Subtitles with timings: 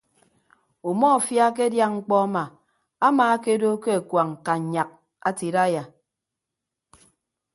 [0.89, 2.43] Umọfia akedia mkpọ ama
[3.07, 4.89] amaakedo ke akuañ kannyak
[5.27, 5.83] ate idaiya.